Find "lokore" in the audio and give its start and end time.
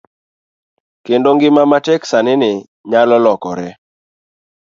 3.25-3.69